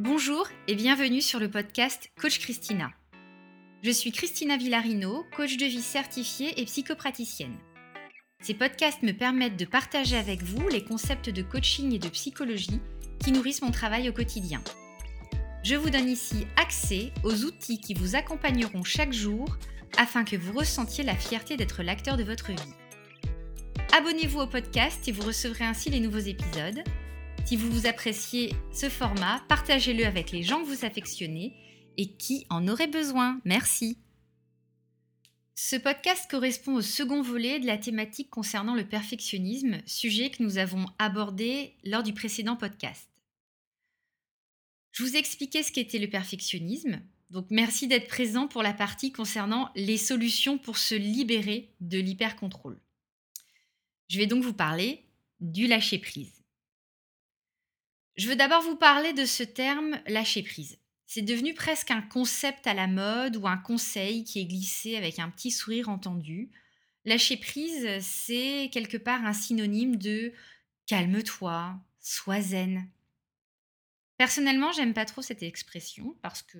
Bonjour 0.00 0.46
et 0.68 0.76
bienvenue 0.76 1.20
sur 1.20 1.40
le 1.40 1.50
podcast 1.50 2.12
Coach 2.20 2.38
Christina. 2.38 2.92
Je 3.82 3.90
suis 3.90 4.12
Christina 4.12 4.56
Villarino, 4.56 5.24
coach 5.36 5.56
de 5.56 5.66
vie 5.66 5.82
certifiée 5.82 6.60
et 6.60 6.66
psychopraticienne. 6.66 7.56
Ces 8.40 8.54
podcasts 8.54 9.02
me 9.02 9.10
permettent 9.10 9.56
de 9.56 9.64
partager 9.64 10.16
avec 10.16 10.44
vous 10.44 10.68
les 10.68 10.84
concepts 10.84 11.30
de 11.30 11.42
coaching 11.42 11.92
et 11.92 11.98
de 11.98 12.08
psychologie 12.10 12.80
qui 13.18 13.32
nourrissent 13.32 13.62
mon 13.62 13.72
travail 13.72 14.08
au 14.08 14.12
quotidien. 14.12 14.62
Je 15.64 15.74
vous 15.74 15.90
donne 15.90 16.08
ici 16.08 16.46
accès 16.54 17.10
aux 17.24 17.42
outils 17.42 17.80
qui 17.80 17.94
vous 17.94 18.14
accompagneront 18.14 18.84
chaque 18.84 19.12
jour 19.12 19.58
afin 19.96 20.22
que 20.22 20.36
vous 20.36 20.52
ressentiez 20.52 21.02
la 21.02 21.16
fierté 21.16 21.56
d'être 21.56 21.82
l'acteur 21.82 22.16
de 22.16 22.22
votre 22.22 22.52
vie. 22.52 22.74
Abonnez-vous 23.96 24.42
au 24.42 24.46
podcast 24.46 25.08
et 25.08 25.12
vous 25.12 25.26
recevrez 25.26 25.64
ainsi 25.64 25.90
les 25.90 25.98
nouveaux 25.98 26.18
épisodes. 26.18 26.84
Si 27.48 27.56
vous 27.56 27.86
appréciez 27.86 28.52
ce 28.74 28.90
format, 28.90 29.42
partagez-le 29.48 30.04
avec 30.04 30.32
les 30.32 30.42
gens 30.42 30.60
que 30.60 30.66
vous 30.66 30.84
affectionnez 30.84 31.54
et 31.96 32.12
qui 32.12 32.44
en 32.50 32.68
auraient 32.68 32.88
besoin. 32.88 33.40
Merci. 33.46 33.96
Ce 35.54 35.76
podcast 35.76 36.30
correspond 36.30 36.74
au 36.74 36.82
second 36.82 37.22
volet 37.22 37.58
de 37.58 37.64
la 37.64 37.78
thématique 37.78 38.28
concernant 38.28 38.74
le 38.74 38.86
perfectionnisme, 38.86 39.78
sujet 39.86 40.28
que 40.28 40.42
nous 40.42 40.58
avons 40.58 40.84
abordé 40.98 41.72
lors 41.84 42.02
du 42.02 42.12
précédent 42.12 42.54
podcast. 42.54 43.08
Je 44.92 45.02
vous 45.02 45.16
expliquais 45.16 45.62
ce 45.62 45.72
qu'était 45.72 45.98
le 45.98 46.10
perfectionnisme, 46.10 47.00
donc 47.30 47.46
merci 47.48 47.88
d'être 47.88 48.08
présent 48.08 48.46
pour 48.46 48.62
la 48.62 48.74
partie 48.74 49.10
concernant 49.10 49.70
les 49.74 49.96
solutions 49.96 50.58
pour 50.58 50.76
se 50.76 50.94
libérer 50.94 51.72
de 51.80 51.98
l'hypercontrôle. 51.98 52.78
Je 54.08 54.18
vais 54.18 54.26
donc 54.26 54.44
vous 54.44 54.52
parler 54.52 55.06
du 55.40 55.66
lâcher-prise. 55.66 56.37
Je 58.18 58.28
veux 58.28 58.34
d'abord 58.34 58.62
vous 58.62 58.74
parler 58.74 59.12
de 59.12 59.24
ce 59.24 59.44
terme 59.44 60.00
lâcher-prise. 60.08 60.80
C'est 61.06 61.22
devenu 61.22 61.54
presque 61.54 61.92
un 61.92 62.02
concept 62.02 62.66
à 62.66 62.74
la 62.74 62.88
mode 62.88 63.36
ou 63.36 63.46
un 63.46 63.56
conseil 63.56 64.24
qui 64.24 64.40
est 64.40 64.44
glissé 64.44 64.96
avec 64.96 65.20
un 65.20 65.30
petit 65.30 65.52
sourire 65.52 65.88
entendu. 65.88 66.50
Lâcher-prise, 67.04 67.86
c'est 68.00 68.70
quelque 68.72 68.96
part 68.96 69.24
un 69.24 69.32
synonyme 69.32 69.94
de 69.94 70.32
calme-toi, 70.86 71.78
sois 72.00 72.40
zen. 72.40 72.90
Personnellement, 74.16 74.72
j'aime 74.72 74.94
pas 74.94 75.04
trop 75.04 75.22
cette 75.22 75.44
expression 75.44 76.16
parce 76.20 76.42
que 76.42 76.58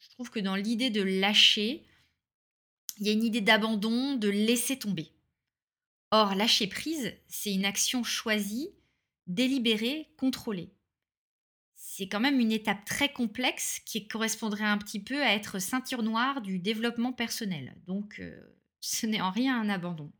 je 0.00 0.08
trouve 0.08 0.30
que 0.30 0.40
dans 0.40 0.56
l'idée 0.56 0.88
de 0.88 1.02
lâcher, 1.02 1.84
il 2.98 3.06
y 3.06 3.10
a 3.10 3.12
une 3.12 3.24
idée 3.24 3.42
d'abandon, 3.42 4.14
de 4.16 4.28
laisser 4.28 4.78
tomber. 4.78 5.12
Or, 6.12 6.34
lâcher 6.34 6.66
prise, 6.66 7.12
c'est 7.28 7.52
une 7.52 7.66
action 7.66 8.04
choisie, 8.04 8.70
délibérée, 9.26 10.08
contrôlée. 10.16 10.73
C'est 11.96 12.08
quand 12.08 12.18
même 12.18 12.40
une 12.40 12.50
étape 12.50 12.84
très 12.84 13.12
complexe 13.12 13.80
qui 13.86 14.08
correspondrait 14.08 14.64
un 14.64 14.78
petit 14.78 14.98
peu 14.98 15.22
à 15.22 15.32
être 15.32 15.60
ceinture 15.60 16.02
noire 16.02 16.40
du 16.40 16.58
développement 16.58 17.12
personnel. 17.12 17.76
Donc, 17.86 18.18
euh, 18.18 18.58
ce 18.80 19.06
n'est 19.06 19.20
en 19.20 19.30
rien 19.30 19.60
un 19.60 19.68
abandon. 19.68 20.10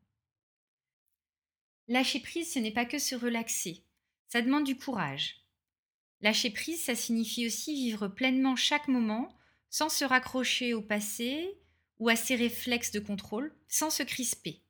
Lâcher 1.89 2.21
prise, 2.21 2.53
ce 2.53 2.61
n'est 2.61 2.71
pas 2.71 2.85
que 2.85 3.01
se 3.01 3.17
relaxer. 3.17 3.83
Ça 4.29 4.41
demande 4.41 4.63
du 4.63 4.77
courage. 4.77 5.45
Lâcher 6.21 6.51
prise, 6.51 6.81
ça 6.81 6.95
signifie 6.95 7.45
aussi 7.45 7.75
vivre 7.75 8.07
pleinement 8.07 8.55
chaque 8.55 8.87
moment 8.87 9.37
sans 9.69 9.89
se 9.89 10.05
raccrocher 10.05 10.75
au 10.75 10.81
passé 10.81 11.59
ou 11.99 12.09
à 12.09 12.15
ses 12.15 12.37
réflexes 12.37 12.93
de 12.93 13.01
contrôle, 13.01 13.53
sans 13.67 13.91
se 13.91 14.05
crisper. 14.05 14.63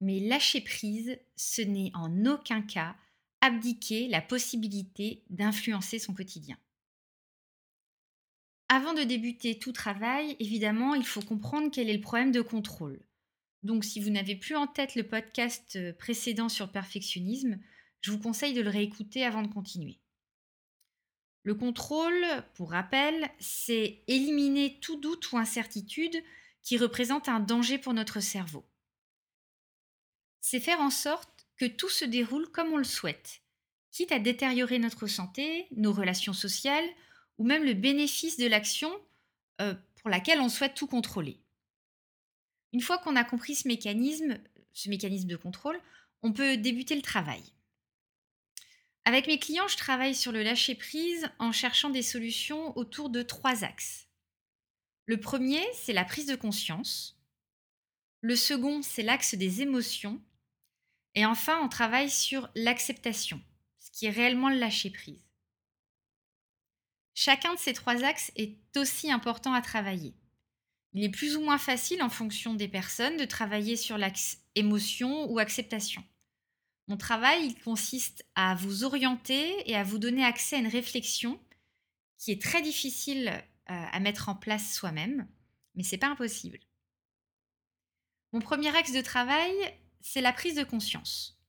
Mais 0.00 0.20
lâcher 0.20 0.62
prise, 0.62 1.18
ce 1.36 1.60
n'est 1.60 1.90
en 1.92 2.24
aucun 2.24 2.62
cas 2.62 2.96
abdiquer 3.42 4.08
la 4.08 4.22
possibilité 4.22 5.22
d'influencer 5.28 5.98
son 5.98 6.14
quotidien. 6.14 6.56
Avant 8.68 8.94
de 8.94 9.02
débuter 9.02 9.58
tout 9.58 9.72
travail, 9.72 10.34
évidemment, 10.38 10.94
il 10.94 11.04
faut 11.04 11.20
comprendre 11.20 11.70
quel 11.70 11.90
est 11.90 11.96
le 11.96 12.00
problème 12.00 12.32
de 12.32 12.40
contrôle. 12.40 13.04
Donc 13.62 13.84
si 13.84 14.00
vous 14.00 14.08
n'avez 14.08 14.34
plus 14.34 14.56
en 14.56 14.66
tête 14.66 14.94
le 14.94 15.06
podcast 15.06 15.78
précédent 15.98 16.48
sur 16.48 16.72
perfectionnisme, 16.72 17.58
je 18.00 18.10
vous 18.10 18.18
conseille 18.18 18.54
de 18.54 18.62
le 18.62 18.70
réécouter 18.70 19.24
avant 19.24 19.42
de 19.42 19.52
continuer. 19.52 20.00
Le 21.42 21.54
contrôle, 21.54 22.24
pour 22.54 22.70
rappel, 22.70 23.28
c'est 23.38 24.02
éliminer 24.06 24.78
tout 24.80 24.96
doute 24.96 25.30
ou 25.32 25.36
incertitude 25.36 26.16
qui 26.62 26.78
représente 26.78 27.28
un 27.28 27.40
danger 27.40 27.76
pour 27.76 27.92
notre 27.92 28.20
cerveau 28.20 28.64
c'est 30.42 30.60
faire 30.60 30.80
en 30.80 30.90
sorte 30.90 31.46
que 31.56 31.64
tout 31.64 31.88
se 31.88 32.04
déroule 32.04 32.50
comme 32.50 32.72
on 32.72 32.76
le 32.76 32.84
souhaite, 32.84 33.41
quitte 33.92 34.12
à 34.12 34.18
détériorer 34.18 34.78
notre 34.78 35.06
santé, 35.06 35.68
nos 35.76 35.92
relations 35.92 36.32
sociales 36.32 36.88
ou 37.38 37.44
même 37.44 37.64
le 37.64 37.74
bénéfice 37.74 38.38
de 38.38 38.46
l'action 38.46 38.90
euh, 39.60 39.74
pour 40.00 40.10
laquelle 40.10 40.40
on 40.40 40.48
souhaite 40.48 40.74
tout 40.74 40.86
contrôler. 40.86 41.38
Une 42.72 42.80
fois 42.80 42.98
qu'on 42.98 43.16
a 43.16 43.24
compris 43.24 43.54
ce 43.54 43.68
mécanisme, 43.68 44.38
ce 44.72 44.88
mécanisme 44.88 45.28
de 45.28 45.36
contrôle, 45.36 45.78
on 46.22 46.32
peut 46.32 46.56
débuter 46.56 46.94
le 46.96 47.02
travail. 47.02 47.42
Avec 49.04 49.26
mes 49.26 49.38
clients, 49.38 49.68
je 49.68 49.76
travaille 49.76 50.14
sur 50.14 50.32
le 50.32 50.42
lâcher-prise 50.42 51.28
en 51.38 51.52
cherchant 51.52 51.90
des 51.90 52.02
solutions 52.02 52.76
autour 52.78 53.10
de 53.10 53.22
trois 53.22 53.64
axes. 53.64 54.08
Le 55.06 55.18
premier, 55.18 55.62
c'est 55.74 55.92
la 55.92 56.04
prise 56.04 56.26
de 56.26 56.36
conscience. 56.36 57.18
Le 58.20 58.36
second, 58.36 58.82
c'est 58.82 59.02
l'axe 59.02 59.34
des 59.34 59.60
émotions. 59.60 60.22
Et 61.14 61.26
enfin, 61.26 61.60
on 61.62 61.68
travaille 61.68 62.08
sur 62.08 62.48
l'acceptation, 62.54 63.40
ce 63.40 63.51
qui 63.92 64.06
est 64.06 64.10
réellement 64.10 64.48
le 64.48 64.58
lâcher-prise. 64.58 65.22
Chacun 67.14 67.54
de 67.54 67.58
ces 67.58 67.74
trois 67.74 68.04
axes 68.04 68.32
est 68.36 68.56
aussi 68.76 69.12
important 69.12 69.52
à 69.52 69.62
travailler. 69.62 70.14
Il 70.94 71.04
est 71.04 71.10
plus 71.10 71.36
ou 71.36 71.40
moins 71.40 71.58
facile 71.58 72.02
en 72.02 72.08
fonction 72.08 72.54
des 72.54 72.68
personnes 72.68 73.16
de 73.16 73.24
travailler 73.24 73.76
sur 73.76 73.98
l'axe 73.98 74.38
émotion 74.54 75.30
ou 75.30 75.38
acceptation. 75.38 76.04
Mon 76.88 76.96
travail 76.96 77.46
il 77.46 77.62
consiste 77.62 78.24
à 78.34 78.54
vous 78.54 78.84
orienter 78.84 79.70
et 79.70 79.76
à 79.76 79.84
vous 79.84 79.98
donner 79.98 80.24
accès 80.24 80.56
à 80.56 80.58
une 80.58 80.66
réflexion 80.66 81.40
qui 82.18 82.32
est 82.32 82.42
très 82.42 82.62
difficile 82.62 83.28
euh, 83.28 83.86
à 83.92 84.00
mettre 84.00 84.28
en 84.28 84.34
place 84.34 84.74
soi-même, 84.74 85.26
mais 85.74 85.82
c'est 85.82 85.98
pas 85.98 86.08
impossible. 86.08 86.58
Mon 88.32 88.40
premier 88.40 88.74
axe 88.76 88.92
de 88.92 89.00
travail, 89.00 89.52
c'est 90.00 90.20
la 90.20 90.32
prise 90.32 90.54
de 90.54 90.64
conscience. 90.64 91.41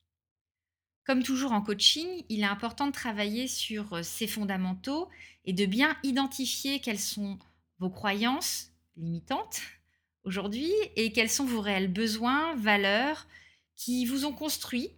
Comme 1.05 1.23
toujours 1.23 1.51
en 1.51 1.61
coaching, 1.61 2.23
il 2.29 2.41
est 2.41 2.45
important 2.45 2.87
de 2.87 2.91
travailler 2.91 3.47
sur 3.47 3.93
euh, 3.93 4.03
ces 4.03 4.27
fondamentaux 4.27 5.09
et 5.45 5.53
de 5.53 5.65
bien 5.65 5.97
identifier 6.03 6.79
quelles 6.79 6.99
sont 6.99 7.39
vos 7.79 7.89
croyances 7.89 8.71
limitantes 8.95 9.61
aujourd'hui 10.23 10.71
et 10.95 11.11
quels 11.11 11.29
sont 11.29 11.45
vos 11.45 11.61
réels 11.61 11.91
besoins, 11.91 12.55
valeurs 12.55 13.27
qui 13.75 14.05
vous 14.05 14.25
ont 14.25 14.33
construit 14.33 14.91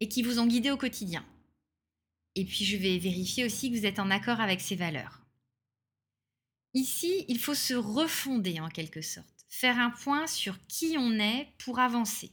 et 0.00 0.08
qui 0.08 0.22
vous 0.22 0.38
ont 0.38 0.46
guidé 0.46 0.70
au 0.70 0.76
quotidien. 0.76 1.26
Et 2.34 2.44
puis 2.44 2.64
je 2.64 2.76
vais 2.76 2.98
vérifier 2.98 3.44
aussi 3.44 3.70
que 3.70 3.76
vous 3.76 3.86
êtes 3.86 3.98
en 3.98 4.10
accord 4.10 4.40
avec 4.40 4.60
ces 4.60 4.76
valeurs. 4.76 5.26
Ici, 6.74 7.24
il 7.28 7.38
faut 7.38 7.54
se 7.54 7.74
refonder 7.74 8.60
en 8.60 8.68
quelque 8.68 9.02
sorte 9.02 9.38
faire 9.48 9.78
un 9.78 9.90
point 9.90 10.26
sur 10.26 10.56
qui 10.66 10.96
on 10.98 11.12
est 11.18 11.48
pour 11.58 11.78
avancer. 11.78 12.30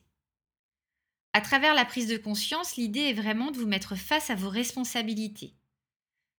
À 1.36 1.42
travers 1.42 1.74
la 1.74 1.84
prise 1.84 2.08
de 2.08 2.16
conscience, 2.16 2.78
l'idée 2.78 3.10
est 3.10 3.14
vraiment 3.14 3.52
de 3.52 3.58
vous 3.58 3.68
mettre 3.68 3.98
face 3.98 4.30
à 4.30 4.36
vos 4.36 4.48
responsabilités. 4.48 5.54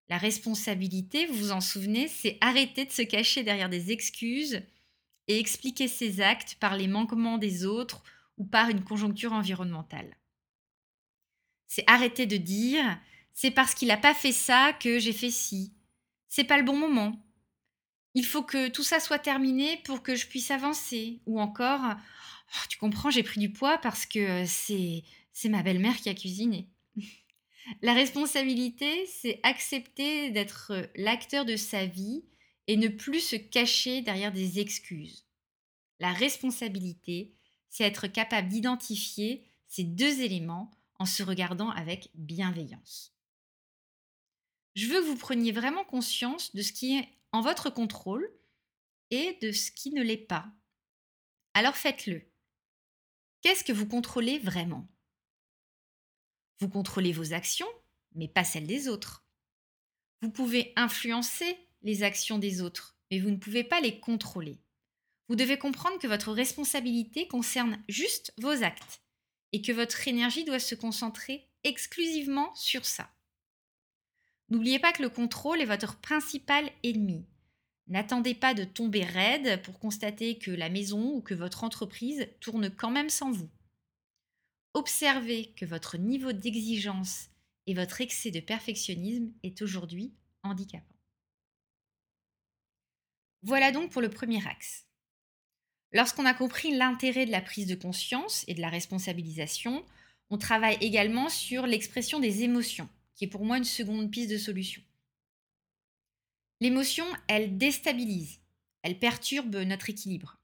La 0.09 0.17
responsabilité, 0.17 1.27
vous 1.27 1.35
vous 1.35 1.53
en 1.53 1.61
souvenez, 1.61 2.09
c'est 2.09 2.39
arrêter 2.41 2.87
de 2.87 2.91
se 2.91 3.03
cacher 3.03 3.43
derrière 3.43 3.69
des 3.69 3.93
excuses 3.93 4.63
et 5.29 5.39
expliquer 5.39 5.87
ses 5.87 6.23
actes 6.23 6.55
par 6.61 6.79
les 6.79 6.89
manquements 6.89 7.37
des 7.37 7.67
autres 7.67 8.05
ou 8.39 8.47
par 8.47 8.71
une 8.71 8.85
conjoncture 8.85 9.35
environnementale. 9.35 10.17
C'est 11.67 11.85
arrêter 11.87 12.25
de 12.25 12.39
dire 12.39 12.99
c'est 13.35 13.51
parce 13.51 13.75
qu'il 13.75 13.89
n'a 13.89 13.99
pas 13.99 14.15
fait 14.15 14.33
ça 14.33 14.73
que 14.81 14.99
j'ai 14.99 15.13
fait 15.13 15.31
ci. 15.31 15.75
C'est 16.27 16.45
pas 16.45 16.57
le 16.57 16.65
bon 16.65 16.79
moment 16.79 17.23
il 18.17 18.25
faut 18.25 18.43
que 18.43 18.69
tout 18.69 18.83
ça 18.83 18.99
soit 18.99 19.19
terminé 19.19 19.77
pour 19.85 20.03
que 20.03 20.17
je 20.17 20.27
puisse 20.27 20.51
avancer. 20.51 21.21
Ou 21.27 21.39
encore, 21.39 21.97
oh, 22.55 22.67
tu 22.69 22.79
comprends, 22.79 23.11
j'ai 23.11 23.23
pris 23.23 23.41
du 23.41 23.53
poids 23.53 23.79
parce 23.79 24.07
que 24.07 24.45
c'est, 24.47 25.05
c'est 25.33 25.49
ma 25.49 25.63
belle-mère 25.63 25.97
qui 25.97 26.09
a 26.09 26.15
cuisiné. 26.15 26.69
La 27.83 27.95
responsabilité, 27.95 29.07
c'est 29.07 29.41
accepter 29.43 30.31
d'être 30.31 30.89
l'acteur 30.95 31.45
de 31.45 31.57
sa 31.57 31.85
vie 31.85 32.25
et 32.69 32.77
ne 32.77 32.89
plus 32.89 33.21
se 33.21 33.37
cacher 33.37 34.03
derrière 34.03 34.33
des 34.33 34.61
excuses. 34.61 35.27
La 35.99 36.13
responsabilité, 36.13 37.35
c'est 37.69 37.85
être 37.85 38.07
capable 38.07 38.49
d'identifier 38.49 39.45
ces 39.67 39.85
deux 39.85 40.21
éléments 40.21 40.71
en 40.99 41.07
se 41.07 41.23
regardant 41.23 41.71
avec 41.71 42.11
bienveillance. 42.15 43.15
Je 44.75 44.87
veux 44.87 45.01
que 45.01 45.07
vous 45.07 45.17
preniez 45.17 45.53
vraiment 45.53 45.85
conscience 45.85 46.55
de 46.55 46.63
ce 46.63 46.73
qui 46.73 46.99
est 46.99 47.09
en 47.33 47.41
votre 47.41 47.71
contrôle 47.71 48.31
et 49.11 49.39
de 49.43 49.53
ce 49.53 49.71
qui 49.71 49.91
ne 49.91 50.03
l'est 50.03 50.17
pas. 50.17 50.47
Alors 51.55 51.77
faites-le. 51.77 52.23
Qu'est-ce 53.47 53.63
que 53.63 53.73
vous 53.73 53.87
contrôlez 53.87 54.41
vraiment? 54.41 54.89
Vous 56.59 56.69
contrôlez 56.69 57.13
vos 57.13 57.33
actions, 57.33 57.69
mais 58.17 58.27
pas 58.27 58.43
celles 58.43 58.67
des 58.67 58.89
autres. 58.89 59.25
Vous 60.21 60.33
pouvez 60.33 60.73
influencer 60.75 61.57
les 61.83 62.03
actions 62.03 62.41
des 62.41 62.61
autres, 62.61 62.99
mais 63.09 63.21
vous 63.21 63.31
ne 63.31 63.37
pouvez 63.37 63.63
pas 63.63 63.81
les 63.81 64.01
contrôler. 64.01 64.59
Vous 65.29 65.37
devez 65.37 65.59
comprendre 65.59 66.01
que 66.01 66.09
votre 66.09 66.33
responsabilité 66.33 67.29
concerne 67.29 67.81
juste 67.89 68.35
vos 68.39 68.65
actes 68.65 69.01
et 69.53 69.63
que 69.63 69.71
votre 69.71 70.09
énergie 70.09 70.45
doit 70.45 70.59
se 70.59 70.75
concentrer 70.75 71.49
exclusivement 71.63 72.53
sur 72.57 72.85
ça. 72.85 73.15
N'oubliez 74.49 74.81
pas 74.81 74.93
que 74.93 75.03
le 75.03 75.09
contrôle 75.09 75.61
est 75.61 75.67
votre 75.67 76.01
principal 76.01 76.69
ennemi. 76.83 77.25
N'attendez 77.89 78.35
pas 78.35 78.53
de 78.53 78.65
tomber 78.65 79.05
raide 79.05 79.63
pour 79.63 79.79
constater 79.79 80.39
que 80.39 80.51
la 80.51 80.69
maison 80.69 81.13
ou 81.15 81.21
que 81.21 81.35
votre 81.35 81.63
entreprise 81.63 82.29
tourne 82.41 82.69
quand 82.71 82.91
même 82.91 83.11
sans 83.11 83.31
vous. 83.31 83.49
Observez 84.75 85.53
que 85.57 85.65
votre 85.65 85.97
niveau 85.97 86.33
d'exigence 86.33 87.29
et 87.67 87.75
votre 87.75 88.01
excès 88.01 88.31
de 88.31 88.41
perfectionnisme 88.41 89.33
est 89.43 89.63
aujourd'hui 89.63 90.13
handicapant. 90.43 90.97
Voilà 93.43 93.71
donc 93.71 93.93
pour 93.93 94.03
le 94.03 94.11
premier 94.11 94.45
axe. 94.47 94.87
Lorsqu'on 95.93 96.27
a 96.27 96.35
compris 96.35 96.77
l'intérêt 96.77 97.27
de 97.27 97.31
la 97.31 97.41
prise 97.41 97.69
de 97.69 97.77
conscience 97.77 98.45
et 98.49 98.55
de 98.55 98.61
la 98.61 98.69
responsabilisation, 98.69 99.85
on 100.31 100.39
travaille 100.39 100.79
également 100.81 101.29
sur 101.29 101.67
l'expression 101.67 102.19
des 102.19 102.43
émotions, 102.43 102.89
qui 103.15 103.25
est 103.25 103.29
pour 103.29 103.45
moi 103.45 103.59
une 103.59 103.65
seconde 103.65 104.11
piste 104.11 104.31
de 104.31 104.39
solution. 104.39 104.83
L'émotion, 106.61 107.05
elle 107.29 107.59
déstabilise, 107.59 108.41
elle 108.83 108.99
perturbe 108.99 109.57
notre 109.57 109.91
équilibre. 109.91 110.39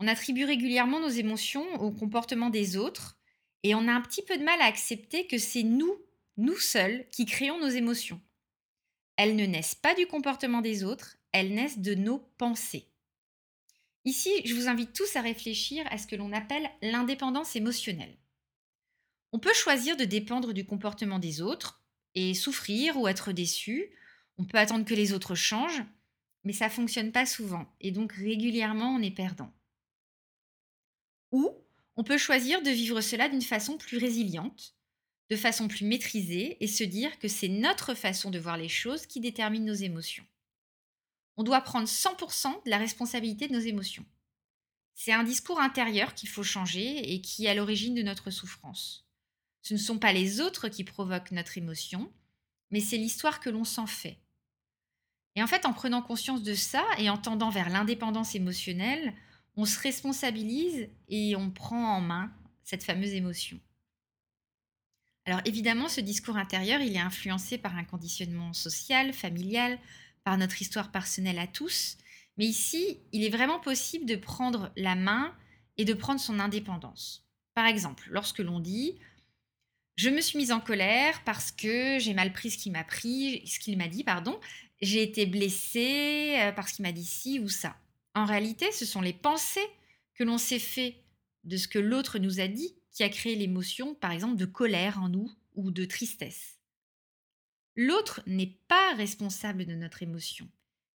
On 0.00 0.06
attribue 0.06 0.44
régulièrement 0.44 1.00
nos 1.00 1.08
émotions 1.08 1.66
au 1.80 1.90
comportement 1.90 2.50
des 2.50 2.76
autres 2.76 3.18
et 3.62 3.74
on 3.74 3.88
a 3.88 3.92
un 3.92 4.00
petit 4.00 4.22
peu 4.22 4.38
de 4.38 4.44
mal 4.44 4.60
à 4.60 4.66
accepter 4.66 5.26
que 5.26 5.38
c'est 5.38 5.62
nous, 5.62 5.96
nous 6.36 6.56
seuls, 6.56 7.06
qui 7.10 7.26
créons 7.26 7.58
nos 7.58 7.68
émotions. 7.68 8.20
Elles 9.16 9.34
ne 9.34 9.46
naissent 9.46 9.74
pas 9.74 9.94
du 9.94 10.06
comportement 10.06 10.60
des 10.60 10.84
autres, 10.84 11.16
elles 11.32 11.52
naissent 11.52 11.80
de 11.80 11.94
nos 11.94 12.18
pensées. 12.38 12.88
Ici, 14.04 14.30
je 14.44 14.54
vous 14.54 14.68
invite 14.68 14.92
tous 14.92 15.16
à 15.16 15.20
réfléchir 15.20 15.84
à 15.90 15.98
ce 15.98 16.06
que 16.06 16.16
l'on 16.16 16.32
appelle 16.32 16.70
l'indépendance 16.82 17.56
émotionnelle. 17.56 18.16
On 19.32 19.38
peut 19.38 19.52
choisir 19.52 19.96
de 19.96 20.04
dépendre 20.04 20.52
du 20.52 20.64
comportement 20.64 21.18
des 21.18 21.42
autres 21.42 21.82
et 22.14 22.32
souffrir 22.34 22.96
ou 22.96 23.08
être 23.08 23.32
déçu. 23.32 23.90
On 24.38 24.44
peut 24.44 24.58
attendre 24.58 24.84
que 24.84 24.94
les 24.94 25.12
autres 25.12 25.34
changent, 25.34 25.82
mais 26.44 26.52
ça 26.52 26.70
fonctionne 26.70 27.12
pas 27.12 27.26
souvent 27.26 27.66
et 27.80 27.90
donc 27.90 28.12
régulièrement 28.12 28.94
on 28.94 29.02
est 29.02 29.10
perdant. 29.10 29.52
Ou 31.32 31.52
on 31.96 32.04
peut 32.04 32.18
choisir 32.18 32.62
de 32.62 32.70
vivre 32.70 33.00
cela 33.00 33.28
d'une 33.28 33.42
façon 33.42 33.76
plus 33.76 33.98
résiliente, 33.98 34.74
de 35.30 35.36
façon 35.36 35.68
plus 35.68 35.84
maîtrisée 35.84 36.56
et 36.62 36.68
se 36.68 36.84
dire 36.84 37.18
que 37.18 37.28
c'est 37.28 37.48
notre 37.48 37.94
façon 37.94 38.30
de 38.30 38.38
voir 38.38 38.56
les 38.56 38.68
choses 38.68 39.06
qui 39.06 39.20
détermine 39.20 39.64
nos 39.64 39.74
émotions. 39.74 40.24
On 41.36 41.42
doit 41.42 41.60
prendre 41.60 41.88
100% 41.88 42.64
de 42.64 42.70
la 42.70 42.78
responsabilité 42.78 43.48
de 43.48 43.52
nos 43.52 43.60
émotions. 43.60 44.06
C'est 44.94 45.12
un 45.12 45.22
discours 45.22 45.60
intérieur 45.60 46.14
qu'il 46.14 46.28
faut 46.28 46.42
changer 46.42 47.12
et 47.12 47.20
qui 47.20 47.46
est 47.46 47.50
à 47.50 47.54
l'origine 47.54 47.94
de 47.94 48.02
notre 48.02 48.30
souffrance. 48.30 49.06
Ce 49.62 49.74
ne 49.74 49.78
sont 49.78 49.98
pas 49.98 50.12
les 50.12 50.40
autres 50.40 50.68
qui 50.68 50.82
provoquent 50.82 51.32
notre 51.32 51.58
émotion, 51.58 52.12
mais 52.70 52.80
c'est 52.80 52.96
l'histoire 52.96 53.40
que 53.40 53.50
l'on 53.50 53.64
s'en 53.64 53.86
fait. 53.86 54.18
Et 55.36 55.42
en 55.42 55.46
fait, 55.46 55.66
en 55.66 55.72
prenant 55.72 56.02
conscience 56.02 56.42
de 56.42 56.54
ça 56.54 56.84
et 56.98 57.10
en 57.10 57.16
tendant 57.16 57.50
vers 57.50 57.70
l'indépendance 57.70 58.34
émotionnelle, 58.34 59.14
on 59.56 59.64
se 59.64 59.78
responsabilise 59.80 60.88
et 61.08 61.36
on 61.36 61.50
prend 61.50 61.96
en 61.96 62.00
main 62.00 62.32
cette 62.64 62.84
fameuse 62.84 63.12
émotion. 63.14 63.60
Alors 65.26 65.40
évidemment, 65.44 65.88
ce 65.88 66.00
discours 66.00 66.36
intérieur, 66.36 66.80
il 66.80 66.96
est 66.96 67.00
influencé 67.00 67.58
par 67.58 67.76
un 67.76 67.84
conditionnement 67.84 68.52
social, 68.52 69.12
familial, 69.12 69.78
par 70.24 70.38
notre 70.38 70.60
histoire 70.62 70.90
personnelle 70.90 71.38
à 71.38 71.46
tous. 71.46 71.98
Mais 72.36 72.46
ici, 72.46 72.98
il 73.12 73.24
est 73.24 73.30
vraiment 73.30 73.60
possible 73.60 74.06
de 74.06 74.16
prendre 74.16 74.72
la 74.76 74.94
main 74.94 75.34
et 75.76 75.84
de 75.84 75.92
prendre 75.92 76.20
son 76.20 76.40
indépendance. 76.40 77.26
Par 77.54 77.66
exemple, 77.66 78.08
lorsque 78.10 78.38
l'on 78.38 78.60
dit 78.60 78.98
je 79.98 80.10
me 80.10 80.20
suis 80.20 80.38
mise 80.38 80.52
en 80.52 80.60
colère 80.60 81.24
parce 81.24 81.50
que 81.50 81.98
j'ai 81.98 82.14
mal 82.14 82.32
pris 82.32 82.52
ce 82.52 82.56
qu'il 82.56 82.70
m'a 83.78 83.88
dit, 83.88 84.04
pardon. 84.04 84.38
J'ai 84.80 85.02
été 85.02 85.26
blessée 85.26 86.34
euh, 86.38 86.52
parce 86.52 86.72
qu'il 86.72 86.84
m'a 86.84 86.92
dit 86.92 87.04
ci 87.04 87.40
ou 87.40 87.48
ça. 87.48 87.76
En 88.14 88.24
réalité, 88.24 88.70
ce 88.72 88.84
sont 88.84 89.00
les 89.00 89.12
pensées 89.12 89.68
que 90.14 90.24
l'on 90.24 90.38
s'est 90.38 90.58
fait 90.58 91.02
de 91.44 91.56
ce 91.56 91.68
que 91.68 91.78
l'autre 91.78 92.18
nous 92.18 92.40
a 92.40 92.48
dit 92.48 92.74
qui 92.92 93.02
a 93.02 93.08
créé 93.08 93.36
l'émotion, 93.36 93.94
par 93.94 94.12
exemple, 94.12 94.36
de 94.36 94.44
colère 94.44 95.00
en 95.02 95.08
nous 95.08 95.30
ou 95.54 95.70
de 95.70 95.84
tristesse. 95.84 96.58
L'autre 97.76 98.22
n'est 98.26 98.58
pas 98.66 98.94
responsable 98.94 99.64
de 99.64 99.74
notre 99.74 100.02
émotion. 100.02 100.48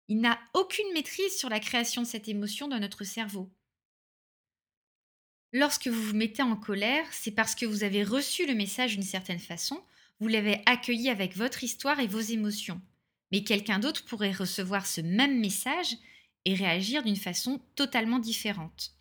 Il 0.09 0.21
n'a 0.21 0.39
aucune 0.53 0.93
maîtrise 0.95 1.37
sur 1.37 1.49
la 1.49 1.61
création 1.61 2.03
de 2.03 2.07
cette 2.07 2.29
émotion 2.29 2.67
dans 2.67 2.81
notre 2.81 3.05
cerveau. 3.05 3.53
Lorsque 5.53 5.87
vous 5.87 6.03
vous 6.03 6.17
mettez 6.17 6.43
en 6.43 6.57
colère, 6.57 7.07
c'est 7.13 7.31
parce 7.31 7.55
que 7.55 7.67
vous 7.67 7.85
avez 7.85 8.03
reçu 8.03 8.47
le 8.47 8.55
message 8.55 8.95
d'une 8.95 9.03
certaine 9.03 9.39
façon, 9.39 9.81
vous 10.19 10.29
l'avez 10.29 10.61
accueilli 10.67 11.09
avec 11.09 11.37
votre 11.37 11.63
histoire 11.63 12.01
et 12.01 12.07
vos 12.07 12.21
émotions. 12.21 12.81
Mais 13.33 13.43
quelqu'un 13.43 13.79
d'autre 13.79 14.05
pourrait 14.05 14.33
recevoir 14.33 14.87
ce 14.87 15.01
même 15.01 15.41
message 15.41 15.97
et 16.45 16.55
réagir 16.55 17.03
d'une 17.03 17.17
façon 17.17 17.61
totalement 17.75 18.19
différente. 18.19 18.95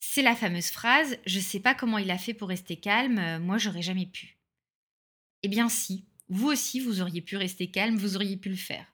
C'est 0.00 0.22
la 0.22 0.34
fameuse 0.34 0.70
phrase⁇ 0.70 1.12
Je 1.26 1.38
ne 1.38 1.42
sais 1.42 1.60
pas 1.60 1.74
comment 1.74 1.98
il 1.98 2.10
a 2.10 2.18
fait 2.18 2.34
pour 2.34 2.48
rester 2.48 2.76
calme, 2.76 3.38
moi 3.38 3.58
j'aurais 3.58 3.82
jamais 3.82 4.06
pu⁇ 4.06 4.26
Eh 5.42 5.48
bien 5.48 5.68
si, 5.68 6.06
vous 6.28 6.48
aussi 6.48 6.80
vous 6.80 7.00
auriez 7.00 7.20
pu 7.20 7.36
rester 7.36 7.70
calme, 7.70 7.96
vous 7.96 8.16
auriez 8.16 8.36
pu 8.36 8.48
le 8.48 8.56
faire. 8.56 8.86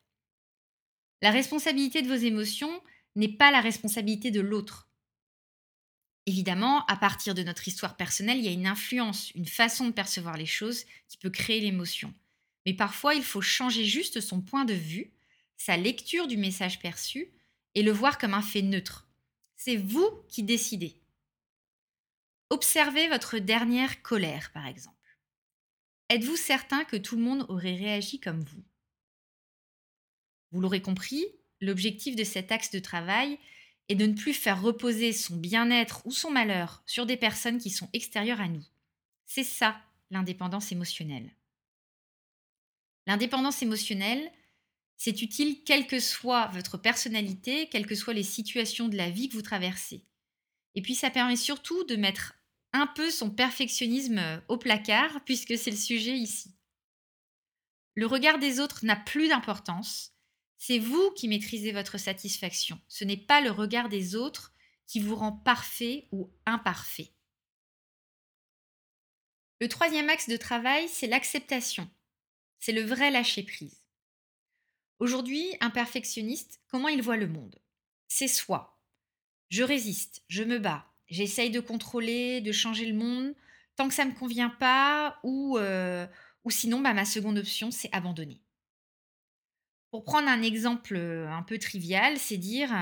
La 1.20 1.30
responsabilité 1.30 2.02
de 2.02 2.08
vos 2.08 2.14
émotions 2.14 2.82
n'est 3.14 3.36
pas 3.36 3.52
la 3.52 3.60
responsabilité 3.60 4.30
de 4.30 4.40
l'autre. 4.40 4.88
Évidemment, 6.26 6.84
à 6.86 6.96
partir 6.96 7.34
de 7.34 7.42
notre 7.42 7.66
histoire 7.68 7.96
personnelle, 7.96 8.38
il 8.38 8.44
y 8.44 8.48
a 8.48 8.52
une 8.52 8.66
influence, 8.66 9.30
une 9.32 9.46
façon 9.46 9.86
de 9.86 9.92
percevoir 9.92 10.36
les 10.36 10.46
choses 10.46 10.84
qui 11.08 11.18
peut 11.18 11.30
créer 11.30 11.60
l'émotion. 11.60 12.14
Mais 12.66 12.74
parfois, 12.74 13.14
il 13.14 13.24
faut 13.24 13.40
changer 13.40 13.84
juste 13.84 14.20
son 14.20 14.40
point 14.40 14.64
de 14.64 14.74
vue, 14.74 15.12
sa 15.56 15.76
lecture 15.76 16.26
du 16.26 16.36
message 16.36 16.78
perçu, 16.80 17.32
et 17.74 17.82
le 17.82 17.92
voir 17.92 18.18
comme 18.18 18.34
un 18.34 18.42
fait 18.42 18.62
neutre. 18.62 19.08
C'est 19.56 19.76
vous 19.76 20.10
qui 20.28 20.42
décidez. 20.42 21.00
Observez 22.50 23.08
votre 23.08 23.38
dernière 23.38 24.02
colère, 24.02 24.50
par 24.52 24.66
exemple. 24.66 24.96
Êtes-vous 26.08 26.36
certain 26.36 26.84
que 26.84 26.96
tout 26.96 27.16
le 27.16 27.22
monde 27.22 27.46
aurait 27.48 27.76
réagi 27.76 28.20
comme 28.20 28.40
vous? 28.40 28.62
Vous 30.50 30.60
l'aurez 30.60 30.82
compris, 30.82 31.24
l'objectif 31.60 32.14
de 32.16 32.24
cet 32.24 32.52
axe 32.52 32.70
de 32.70 32.78
travail 32.78 33.38
et 33.88 33.94
de 33.94 34.04
ne 34.04 34.14
plus 34.14 34.34
faire 34.34 34.60
reposer 34.60 35.12
son 35.12 35.36
bien-être 35.36 36.06
ou 36.06 36.12
son 36.12 36.30
malheur 36.30 36.82
sur 36.86 37.06
des 37.06 37.16
personnes 37.16 37.58
qui 37.58 37.70
sont 37.70 37.88
extérieures 37.94 38.40
à 38.40 38.48
nous. 38.48 38.64
C'est 39.24 39.44
ça 39.44 39.80
l'indépendance 40.10 40.72
émotionnelle. 40.72 41.30
L'indépendance 43.06 43.62
émotionnelle, 43.62 44.30
c'est 44.96 45.22
utile 45.22 45.64
quelle 45.64 45.86
que 45.86 45.98
soit 45.98 46.46
votre 46.48 46.78
personnalité, 46.78 47.68
quelles 47.68 47.86
que 47.86 47.94
soient 47.94 48.14
les 48.14 48.22
situations 48.22 48.88
de 48.88 48.96
la 48.96 49.10
vie 49.10 49.28
que 49.28 49.34
vous 49.34 49.42
traversez. 49.42 50.06
Et 50.74 50.82
puis 50.82 50.94
ça 50.94 51.10
permet 51.10 51.36
surtout 51.36 51.84
de 51.84 51.96
mettre 51.96 52.34
un 52.72 52.86
peu 52.86 53.10
son 53.10 53.30
perfectionnisme 53.30 54.42
au 54.48 54.56
placard, 54.56 55.24
puisque 55.24 55.58
c'est 55.58 55.70
le 55.70 55.76
sujet 55.76 56.16
ici. 56.16 56.54
Le 57.94 58.06
regard 58.06 58.38
des 58.38 58.60
autres 58.60 58.84
n'a 58.84 58.96
plus 58.96 59.28
d'importance, 59.28 60.12
c'est 60.56 60.78
vous 60.78 61.10
qui 61.10 61.28
maîtrisez 61.28 61.72
votre 61.72 61.98
satisfaction. 61.98 62.80
Ce 62.88 63.04
n'est 63.04 63.16
pas 63.16 63.40
le 63.40 63.50
regard 63.50 63.88
des 63.88 64.14
autres 64.14 64.54
qui 64.86 65.00
vous 65.00 65.16
rend 65.16 65.32
parfait 65.32 66.08
ou 66.12 66.32
imparfait. 66.46 67.12
Le 69.60 69.68
troisième 69.68 70.08
axe 70.08 70.28
de 70.28 70.36
travail, 70.36 70.88
c'est 70.88 71.06
l'acceptation. 71.06 71.90
C'est 72.64 72.70
le 72.70 72.82
vrai 72.82 73.10
lâcher-prise. 73.10 73.82
Aujourd'hui, 75.00 75.44
un 75.60 75.70
perfectionniste, 75.70 76.60
comment 76.68 76.86
il 76.86 77.02
voit 77.02 77.16
le 77.16 77.26
monde? 77.26 77.60
C'est 78.06 78.28
soit 78.28 78.78
je 79.48 79.64
résiste, 79.64 80.22
je 80.28 80.44
me 80.44 80.60
bats, 80.60 80.86
j'essaye 81.08 81.50
de 81.50 81.58
contrôler, 81.58 82.40
de 82.40 82.52
changer 82.52 82.86
le 82.86 82.96
monde, 82.96 83.34
tant 83.74 83.88
que 83.88 83.94
ça 83.94 84.04
ne 84.04 84.12
me 84.12 84.16
convient 84.16 84.48
pas, 84.48 85.18
ou, 85.24 85.58
euh, 85.58 86.06
sinon, 86.48 86.80
bah, 86.80 86.94
ma 86.94 87.04
seconde 87.04 87.36
option, 87.36 87.72
c'est 87.72 87.92
abandonner. 87.92 88.40
Pour 89.90 90.04
prendre 90.04 90.28
un 90.28 90.40
exemple 90.40 90.96
un 90.96 91.42
peu 91.42 91.58
trivial, 91.58 92.16
c'est 92.16 92.38
dire 92.38 92.72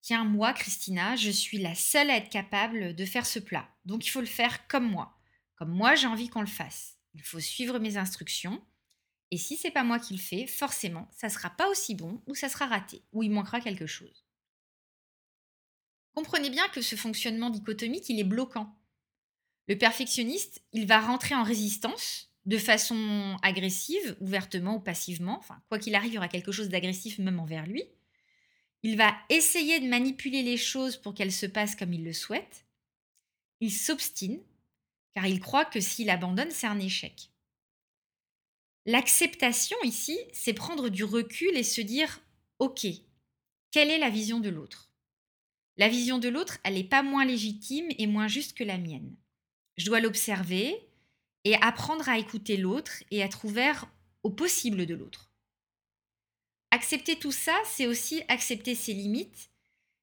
Tiens, 0.00 0.24
moi, 0.24 0.54
Christina, 0.54 1.14
je 1.14 1.30
suis 1.30 1.58
la 1.58 1.74
seule 1.74 2.08
à 2.08 2.16
être 2.16 2.30
capable 2.30 2.96
de 2.96 3.04
faire 3.04 3.26
ce 3.26 3.38
plat. 3.38 3.68
Donc 3.84 4.06
il 4.06 4.10
faut 4.10 4.20
le 4.20 4.26
faire 4.26 4.66
comme 4.66 4.90
moi. 4.90 5.14
Comme 5.56 5.70
moi, 5.70 5.94
j'ai 5.94 6.06
envie 6.06 6.30
qu'on 6.30 6.40
le 6.40 6.46
fasse. 6.46 6.93
Il 7.14 7.22
faut 7.22 7.40
suivre 7.40 7.78
mes 7.78 7.96
instructions. 7.96 8.62
Et 9.30 9.38
si 9.38 9.56
c'est 9.56 9.70
pas 9.70 9.84
moi 9.84 9.98
qui 9.98 10.14
le 10.14 10.20
fais, 10.20 10.46
forcément, 10.46 11.08
ça 11.12 11.28
sera 11.28 11.50
pas 11.50 11.68
aussi 11.68 11.94
bon 11.94 12.22
ou 12.26 12.34
ça 12.34 12.48
sera 12.48 12.66
raté 12.66 13.02
ou 13.12 13.22
il 13.22 13.30
manquera 13.30 13.60
quelque 13.60 13.86
chose. 13.86 14.24
Comprenez 16.12 16.50
bien 16.50 16.68
que 16.68 16.82
ce 16.82 16.94
fonctionnement 16.94 17.50
dichotomique, 17.50 18.08
il 18.08 18.20
est 18.20 18.24
bloquant. 18.24 18.78
Le 19.66 19.76
perfectionniste, 19.76 20.62
il 20.72 20.86
va 20.86 21.00
rentrer 21.00 21.34
en 21.34 21.42
résistance 21.42 22.30
de 22.46 22.58
façon 22.58 23.36
agressive, 23.42 24.16
ouvertement 24.20 24.76
ou 24.76 24.80
passivement. 24.80 25.38
Enfin, 25.38 25.60
quoi 25.68 25.78
qu'il 25.78 25.94
arrive, 25.94 26.12
il 26.12 26.14
y 26.14 26.18
aura 26.18 26.28
quelque 26.28 26.52
chose 26.52 26.68
d'agressif 26.68 27.18
même 27.18 27.40
envers 27.40 27.66
lui. 27.66 27.84
Il 28.82 28.96
va 28.96 29.16
essayer 29.30 29.80
de 29.80 29.88
manipuler 29.88 30.42
les 30.42 30.58
choses 30.58 30.98
pour 30.98 31.14
qu'elles 31.14 31.32
se 31.32 31.46
passent 31.46 31.74
comme 31.74 31.94
il 31.94 32.04
le 32.04 32.12
souhaite. 32.12 32.66
Il 33.60 33.72
s'obstine, 33.72 34.40
car 35.14 35.26
il 35.26 35.40
croit 35.40 35.64
que 35.64 35.80
s'il 35.80 36.10
abandonne, 36.10 36.50
c'est 36.50 36.66
un 36.66 36.78
échec. 36.78 37.30
L'acceptation 38.86 39.76
ici, 39.82 40.18
c'est 40.32 40.52
prendre 40.52 40.88
du 40.88 41.04
recul 41.04 41.56
et 41.56 41.62
se 41.62 41.80
dire, 41.80 42.20
OK, 42.58 42.86
quelle 43.70 43.90
est 43.90 43.98
la 43.98 44.10
vision 44.10 44.40
de 44.40 44.50
l'autre? 44.50 44.90
La 45.76 45.88
vision 45.88 46.18
de 46.18 46.28
l'autre, 46.28 46.58
elle 46.64 46.74
n'est 46.74 46.84
pas 46.84 47.02
moins 47.02 47.24
légitime 47.24 47.88
et 47.98 48.06
moins 48.06 48.28
juste 48.28 48.56
que 48.56 48.64
la 48.64 48.78
mienne. 48.78 49.16
Je 49.76 49.86
dois 49.86 50.00
l'observer 50.00 50.88
et 51.44 51.54
apprendre 51.56 52.08
à 52.08 52.18
écouter 52.18 52.56
l'autre 52.56 53.02
et 53.10 53.18
être 53.18 53.44
ouvert 53.44 53.86
au 54.22 54.30
possible 54.30 54.86
de 54.86 54.94
l'autre. 54.94 55.32
Accepter 56.70 57.18
tout 57.18 57.32
ça, 57.32 57.56
c'est 57.64 57.86
aussi 57.86 58.22
accepter 58.28 58.74
ses 58.74 58.94
limites, 58.94 59.50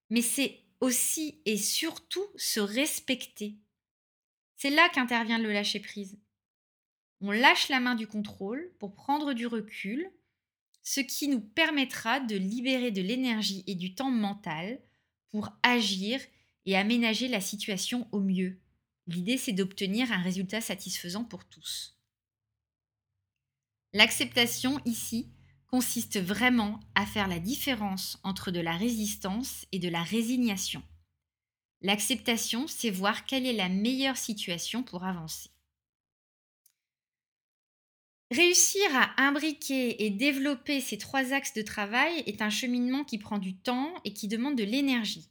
mais 0.09 0.21
c'est 0.21 0.59
aussi 0.79 1.41
et 1.45 1.57
surtout 1.57 2.25
se 2.35 2.59
respecter. 2.59 3.55
C'est 4.61 4.69
là 4.69 4.89
qu'intervient 4.89 5.39
le 5.39 5.51
lâcher-prise. 5.51 6.19
On 7.19 7.31
lâche 7.31 7.69
la 7.69 7.79
main 7.79 7.95
du 7.95 8.05
contrôle 8.05 8.71
pour 8.77 8.93
prendre 8.93 9.33
du 9.33 9.47
recul, 9.47 10.07
ce 10.83 10.99
qui 10.99 11.29
nous 11.29 11.41
permettra 11.41 12.19
de 12.19 12.35
libérer 12.35 12.91
de 12.91 13.01
l'énergie 13.01 13.63
et 13.65 13.73
du 13.73 13.95
temps 13.95 14.11
mental 14.11 14.79
pour 15.31 15.49
agir 15.63 16.21
et 16.67 16.77
aménager 16.77 17.27
la 17.27 17.41
situation 17.41 18.07
au 18.11 18.19
mieux. 18.19 18.61
L'idée, 19.07 19.39
c'est 19.39 19.51
d'obtenir 19.51 20.11
un 20.11 20.21
résultat 20.21 20.61
satisfaisant 20.61 21.23
pour 21.23 21.43
tous. 21.45 21.97
L'acceptation 23.93 24.79
ici 24.85 25.31
consiste 25.65 26.19
vraiment 26.19 26.79
à 26.93 27.07
faire 27.07 27.27
la 27.27 27.39
différence 27.39 28.19
entre 28.21 28.51
de 28.51 28.59
la 28.59 28.77
résistance 28.77 29.65
et 29.71 29.79
de 29.79 29.89
la 29.89 30.03
résignation. 30.03 30.83
L'acceptation, 31.81 32.67
c'est 32.67 32.91
voir 32.91 33.25
quelle 33.25 33.45
est 33.45 33.53
la 33.53 33.69
meilleure 33.69 34.17
situation 34.17 34.83
pour 34.83 35.03
avancer. 35.03 35.49
Réussir 38.31 38.83
à 38.93 39.21
imbriquer 39.21 40.05
et 40.05 40.09
développer 40.09 40.79
ces 40.79 40.97
trois 40.97 41.33
axes 41.33 41.53
de 41.53 41.61
travail 41.61 42.23
est 42.27 42.41
un 42.41 42.49
cheminement 42.49 43.03
qui 43.03 43.17
prend 43.17 43.39
du 43.39 43.55
temps 43.55 43.93
et 44.05 44.13
qui 44.13 44.29
demande 44.29 44.55
de 44.57 44.63
l'énergie. 44.63 45.27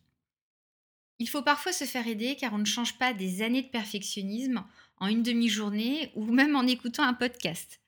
Il 1.18 1.28
faut 1.28 1.42
parfois 1.42 1.72
se 1.72 1.84
faire 1.84 2.06
aider 2.06 2.36
car 2.36 2.52
on 2.52 2.58
ne 2.58 2.64
change 2.64 2.98
pas 2.98 3.14
des 3.14 3.40
années 3.42 3.62
de 3.62 3.68
perfectionnisme 3.68 4.64
en 4.98 5.06
une 5.06 5.22
demi-journée 5.22 6.10
ou 6.14 6.24
même 6.26 6.56
en 6.56 6.66
écoutant 6.66 7.04
un 7.04 7.14
podcast. 7.14 7.80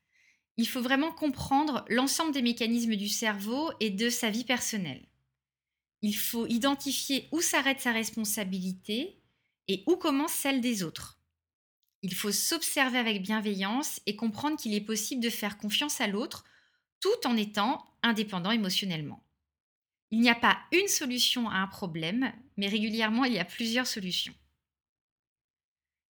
Il 0.56 0.68
faut 0.68 0.82
vraiment 0.82 1.12
comprendre 1.12 1.84
l'ensemble 1.88 2.32
des 2.32 2.42
mécanismes 2.42 2.96
du 2.96 3.08
cerveau 3.08 3.70
et 3.80 3.90
de 3.90 4.08
sa 4.08 4.30
vie 4.30 4.44
personnelle. 4.44 5.06
Il 6.02 6.16
faut 6.16 6.46
identifier 6.46 7.28
où 7.32 7.40
s'arrête 7.40 7.80
sa 7.80 7.92
responsabilité 7.92 9.16
et 9.68 9.84
où 9.86 9.96
commence 9.96 10.32
celle 10.32 10.60
des 10.60 10.82
autres. 10.82 11.20
Il 12.02 12.14
faut 12.14 12.32
s'observer 12.32 12.98
avec 12.98 13.22
bienveillance 13.22 14.00
et 14.06 14.16
comprendre 14.16 14.58
qu'il 14.58 14.74
est 14.74 14.80
possible 14.80 15.22
de 15.22 15.30
faire 15.30 15.56
confiance 15.56 16.00
à 16.00 16.08
l'autre 16.08 16.44
tout 17.00 17.26
en 17.26 17.36
étant 17.36 17.84
indépendant 18.02 18.50
émotionnellement. 18.50 19.22
Il 20.10 20.20
n'y 20.20 20.28
a 20.28 20.34
pas 20.34 20.58
une 20.72 20.88
solution 20.88 21.48
à 21.48 21.56
un 21.56 21.68
problème, 21.68 22.32
mais 22.56 22.68
régulièrement, 22.68 23.24
il 23.24 23.32
y 23.32 23.38
a 23.38 23.44
plusieurs 23.44 23.86
solutions. 23.86 24.34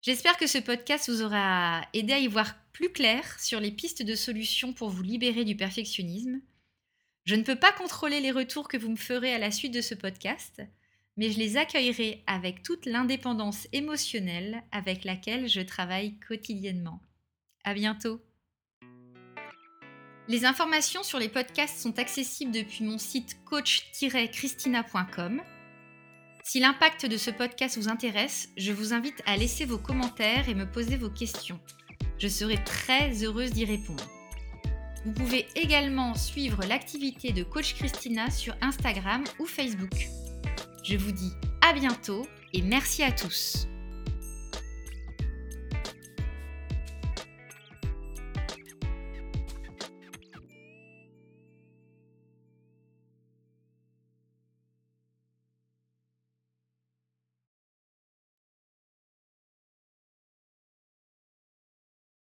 J'espère 0.00 0.36
que 0.36 0.48
ce 0.48 0.58
podcast 0.58 1.08
vous 1.08 1.22
aura 1.22 1.86
aidé 1.92 2.14
à 2.14 2.18
y 2.18 2.26
voir 2.26 2.56
plus 2.72 2.90
clair 2.90 3.38
sur 3.38 3.60
les 3.60 3.70
pistes 3.70 4.02
de 4.02 4.16
solutions 4.16 4.72
pour 4.72 4.90
vous 4.90 5.02
libérer 5.02 5.44
du 5.44 5.54
perfectionnisme. 5.54 6.40
Je 7.24 7.36
ne 7.36 7.42
peux 7.42 7.56
pas 7.56 7.72
contrôler 7.72 8.20
les 8.20 8.32
retours 8.32 8.68
que 8.68 8.76
vous 8.76 8.90
me 8.90 8.96
ferez 8.96 9.32
à 9.32 9.38
la 9.38 9.50
suite 9.50 9.72
de 9.72 9.80
ce 9.80 9.94
podcast, 9.94 10.60
mais 11.16 11.30
je 11.30 11.38
les 11.38 11.56
accueillerai 11.56 12.24
avec 12.26 12.62
toute 12.62 12.84
l'indépendance 12.86 13.68
émotionnelle 13.72 14.62
avec 14.72 15.04
laquelle 15.04 15.48
je 15.48 15.60
travaille 15.60 16.18
quotidiennement. 16.18 17.00
À 17.64 17.74
bientôt! 17.74 18.20
Les 20.28 20.44
informations 20.44 21.02
sur 21.02 21.18
les 21.18 21.28
podcasts 21.28 21.78
sont 21.78 21.98
accessibles 21.98 22.52
depuis 22.52 22.84
mon 22.84 22.98
site 22.98 23.38
coach-christina.com. 23.44 25.42
Si 26.44 26.58
l'impact 26.58 27.06
de 27.06 27.16
ce 27.16 27.30
podcast 27.30 27.76
vous 27.76 27.88
intéresse, 27.88 28.48
je 28.56 28.72
vous 28.72 28.92
invite 28.92 29.22
à 29.26 29.36
laisser 29.36 29.64
vos 29.64 29.78
commentaires 29.78 30.48
et 30.48 30.54
me 30.54 30.68
poser 30.70 30.96
vos 30.96 31.10
questions. 31.10 31.60
Je 32.18 32.26
serai 32.28 32.62
très 32.64 33.22
heureuse 33.24 33.52
d'y 33.52 33.64
répondre. 33.64 34.08
Vous 35.04 35.12
pouvez 35.12 35.46
également 35.56 36.14
suivre 36.14 36.62
l'activité 36.68 37.32
de 37.32 37.42
Coach 37.42 37.74
Christina 37.74 38.30
sur 38.30 38.54
Instagram 38.60 39.24
ou 39.40 39.46
Facebook. 39.46 40.08
Je 40.84 40.96
vous 40.96 41.12
dis 41.12 41.32
à 41.60 41.72
bientôt 41.72 42.26
et 42.52 42.62
merci 42.62 43.02
à 43.02 43.10
tous. 43.10 43.66